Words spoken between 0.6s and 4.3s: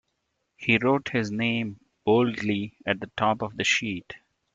wrote his name boldly at the top of the sheet.